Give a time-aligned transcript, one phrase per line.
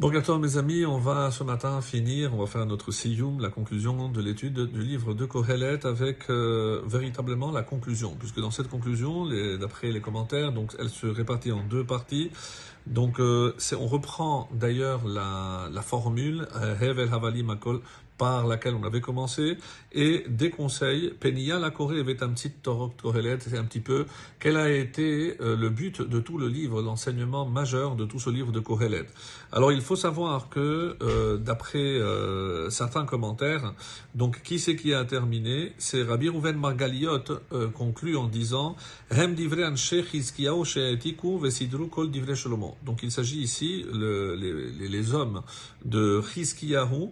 [0.00, 4.08] Bonjour mes amis, on va ce matin finir, on va faire notre siyum, la conclusion
[4.08, 9.26] de l'étude du livre de Kohelet avec euh, véritablement la conclusion, puisque dans cette conclusion,
[9.58, 12.30] d'après les commentaires, donc elle se répartit en deux parties.
[12.86, 17.82] Donc euh, on reprend d'ailleurs la, la formule euh, Hevel Havali Makol
[18.20, 19.56] par laquelle on avait commencé,
[19.92, 21.10] et des conseils.
[21.18, 22.92] Penia la Corée avait un petit Torok
[23.40, 24.04] c'est un petit peu
[24.38, 28.28] quel a été euh, le but de tout le livre, l'enseignement majeur de tout ce
[28.28, 29.06] livre de Kohelet.
[29.52, 33.72] Alors il faut savoir que euh, d'après euh, certains commentaires,
[34.14, 35.72] donc qui c'est qui a terminé?
[35.78, 37.24] C'est Rabbi Rouven Margaliot
[37.74, 38.76] conclut en disant
[39.10, 39.34] Hem
[42.84, 45.42] Donc il s'agit ici le, les, les, hommes
[45.84, 47.08] de Chizkiyahu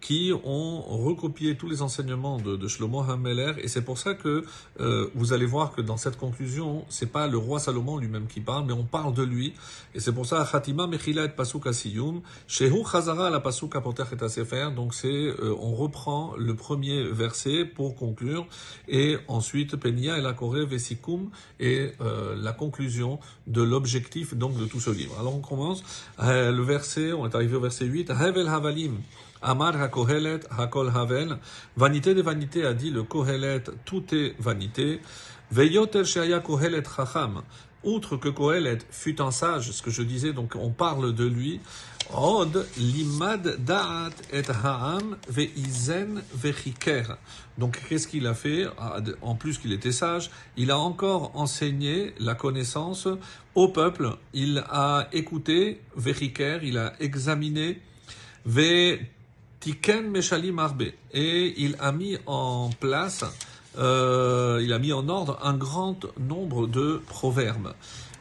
[0.00, 3.52] qui ont ont recopié tous les enseignements de, de Shlomo Hameler.
[3.58, 4.44] Et c'est pour ça que
[4.80, 8.40] euh, vous allez voir que dans cette conclusion, c'est pas le roi Salomon lui-même qui
[8.40, 9.54] parle, mais on parle de lui.
[9.94, 15.08] Et c'est pour ça Khatima Mechila et Pasuk Asiyum, Shehu Chazara la et donc c'est
[15.08, 18.46] euh, on reprend le premier verset pour conclure.
[18.88, 24.66] Et ensuite Penia et la Koré Vesikum et euh, la conclusion de l'objectif donc de
[24.66, 25.16] tout ce livre.
[25.18, 25.82] Alors on commence.
[26.18, 28.98] Le verset, on est arrivé au verset 8, Hevel Havalim
[29.42, 31.38] Amar HaKohelet HaKol Havel.
[31.76, 35.00] Vanité de vanité a dit le Kohelet, tout est vanité.
[35.50, 37.42] Veyoter Shaya Kohelet Chacham.
[37.82, 41.60] Outre que Kohelet fut un sage, ce que je disais, donc on parle de lui.
[42.12, 46.20] Od limad da'at et ha'am ve'izen.
[47.56, 48.66] Donc qu'est-ce qu'il a fait?
[49.22, 53.08] En plus qu'il était sage, il a encore enseigné la connaissance
[53.54, 54.10] au peuple.
[54.34, 57.80] Il a écouté vechiker, il a examiné
[58.44, 58.98] ve
[59.60, 60.92] Tiken Meshalim Arbe.
[61.12, 63.24] Et il a mis en place,
[63.78, 67.74] euh, il a mis en ordre un grand nombre de proverbes.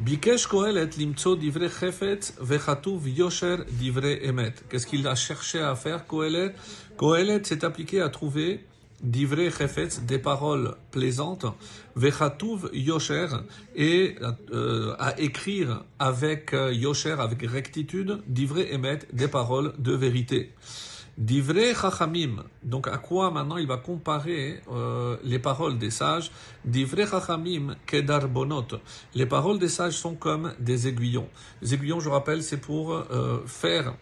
[0.00, 4.54] Bikesh Kohelet limtso divre chefetz vechatuv yosher divre emet.
[4.68, 6.54] Qu'est-ce qu'il a cherché à faire, Kohelet
[6.96, 8.64] Kohelet s'est appliqué à trouver
[9.02, 11.44] divre chefetz, des paroles plaisantes,
[11.96, 13.26] vechatuv yosher,
[13.76, 14.16] et
[14.52, 20.54] euh, à écrire avec euh, yosher, avec rectitude, divre emet, des paroles de vérité.
[21.18, 22.44] Divrei Chachamim.
[22.62, 26.30] Donc à quoi maintenant il va comparer euh, les paroles des sages?
[26.64, 28.68] Divrei Chachamim kedarbonot.
[29.14, 31.28] Les paroles des sages sont comme des aiguillons.
[31.62, 33.94] Les aiguillons, je rappelle, c'est pour euh, faire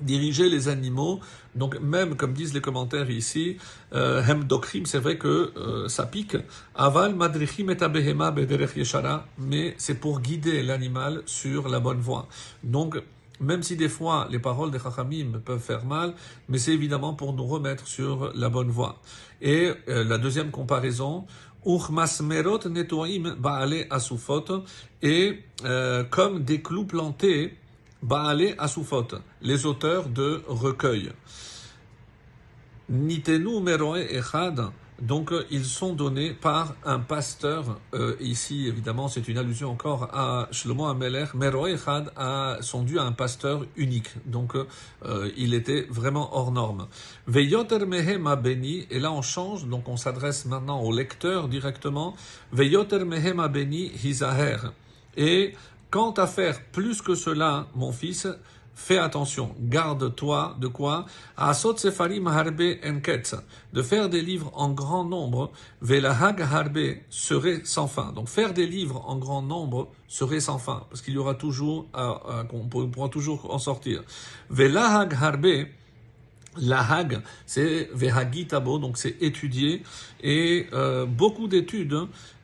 [0.00, 1.20] diriger les animaux.
[1.54, 3.56] Donc même comme disent les commentaires ici,
[3.92, 6.36] euh, hemdokrim, c'est vrai que euh, ça pique.
[6.74, 12.28] Aval madrichim et yeshara, mais c'est pour guider l'animal sur la bonne voie.
[12.62, 13.00] Donc
[13.40, 16.14] même si des fois les paroles des Chachamim peuvent faire mal,
[16.48, 19.00] mais c'est évidemment pour nous remettre sur la bonne voie.
[19.40, 21.26] Et euh, la deuxième comparaison,
[25.02, 27.56] et euh, comme des clous plantés,
[28.02, 29.06] baale asufot,
[29.40, 31.12] les auteurs de recueils.
[32.90, 34.60] Nitenu meroe echad,
[35.02, 37.80] donc, euh, ils sont donnés par un pasteur.
[37.94, 41.26] Euh, ici, évidemment, c'est une allusion encore à Shlomo Ameler.
[41.34, 42.12] Mero Echad
[42.60, 44.10] sont dus à un pasteur unique.
[44.24, 46.86] Donc, euh, il était vraiment hors norme.
[47.26, 52.14] Veyoter Mehem Abeni, et là on change, donc on s'adresse maintenant au lecteur directement.
[52.52, 54.58] Veyoter Mehem Abeni Hizaher.
[55.16, 55.54] Et
[55.90, 58.28] quant à faire plus que cela, mon fils,
[58.76, 61.06] Fais attention, garde-toi de quoi?
[63.72, 68.12] De faire des livres en grand nombre, velahag harbe serait sans fin.
[68.12, 71.86] Donc faire des livres en grand nombre serait sans fin, parce qu'il y aura toujours,
[71.96, 74.02] euh, euh, on pourra toujours en sortir.
[74.50, 75.66] Velahag harbe,
[76.60, 79.82] la hag, c'est vehagitabo, donc c'est étudier,
[80.22, 81.96] et euh, beaucoup d'études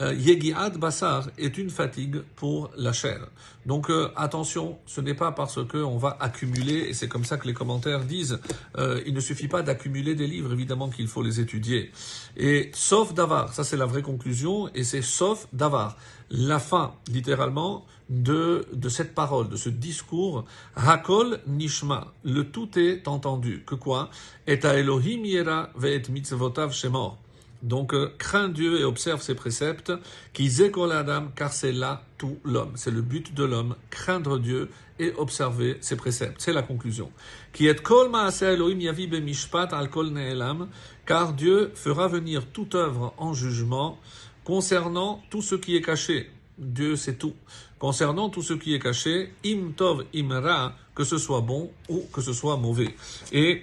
[0.00, 3.26] Yegiat Basar est une fatigue pour la chair.
[3.66, 7.46] Donc euh, attention, ce n'est pas parce qu'on va accumuler, et c'est comme ça que
[7.46, 8.40] les commentaires disent,
[8.78, 11.92] euh, il ne suffit pas d'accumuler des livres, évidemment qu'il faut les étudier.
[12.36, 15.96] Et sauf d'avar, ça c'est la vraie conclusion, et c'est sauf d'avar.
[16.30, 20.44] La fin, littéralement, de, de cette parole, de ce discours,
[20.74, 23.62] Hakol Nishma, le tout est entendu.
[23.66, 24.10] Que quoi?
[24.46, 27.18] Et Elohim yera ve'et mitzvotav shemor.
[27.62, 29.92] Donc, euh, crains Dieu et observe ses préceptes,
[30.32, 30.50] qui
[30.92, 32.72] Adam, car c'est là tout l'homme.
[32.74, 34.68] C'est le but de l'homme, craindre Dieu
[34.98, 36.36] et observer ses préceptes.
[36.40, 37.10] C'est la conclusion.
[37.52, 38.10] Qui est kol
[38.42, 40.68] Elohim yavi mishpat al kol ne'elam,
[41.06, 43.98] car Dieu fera venir toute œuvre en jugement
[44.44, 46.30] concernant tout ce qui est caché.
[46.58, 47.34] Dieu sait tout.
[47.78, 52.20] Concernant tout ce qui est caché, im tov imra, que ce soit bon ou que
[52.20, 52.94] ce soit mauvais.
[53.32, 53.62] Et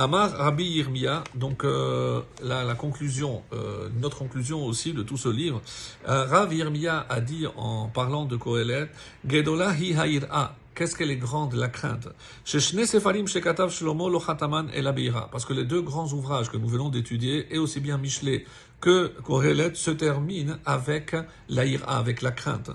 [0.00, 5.60] Amar Rabbi Yirmiya, donc euh, la, conclusion, euh, notre conclusion aussi de tout ce livre,
[6.08, 8.88] euh, Rabbi Yirmiya a dit en parlant de Kohelet,
[9.28, 12.08] Gedola hi ha'ira, Qu'est-ce qu'elle est grande, la crainte?
[15.30, 18.46] Parce que les deux grands ouvrages que nous venons d'étudier, et aussi bien Michelet
[18.80, 21.14] que Kohelet, se terminent avec
[21.48, 22.70] la ira, avec la crainte.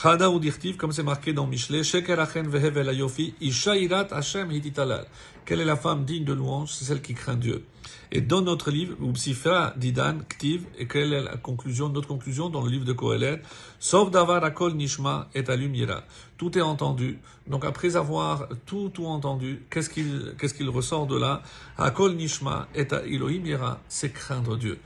[0.00, 0.40] Chada ou
[0.76, 5.06] comme c'est marqué dans Michelet, Shekerachen vehevel ayofi, ishairat Hashem hititalal.
[5.44, 6.72] Quelle est la femme digne de louange?
[6.72, 7.64] C'est celle qui craint Dieu.
[8.10, 12.62] Et dans notre livre, Upsifa Didan Ktiv, et quelle est la conclusion, notre conclusion dans
[12.62, 13.42] le livre de Kohelet
[13.78, 16.04] Sauf davar akol nishma et alumira.
[16.38, 17.18] Tout est entendu.
[17.46, 21.42] Donc après avoir tout tout entendu, qu'est-ce qu'il qu'est-ce qu'il ressort de là?
[21.76, 24.78] Akol nishma et Elohim yira, c'est craindre Dieu.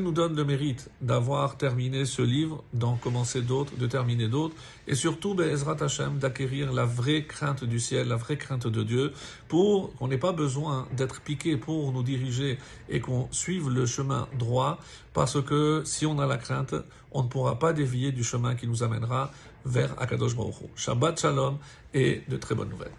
[0.00, 4.54] Nous donne le mérite d'avoir terminé ce livre, d'en commencer d'autres, de terminer d'autres,
[4.86, 9.12] et surtout, Ezrat Hashem, d'acquérir la vraie crainte du ciel, la vraie crainte de Dieu,
[9.48, 12.58] pour qu'on n'ait pas besoin d'être piqué pour nous diriger
[12.88, 14.78] et qu'on suive le chemin droit,
[15.12, 16.74] parce que si on a la crainte,
[17.10, 19.30] on ne pourra pas dévier du chemin qui nous amènera
[19.66, 21.58] vers Akadosh Baruch Shabbat Shalom
[21.92, 22.94] et de très bonnes nouvelles.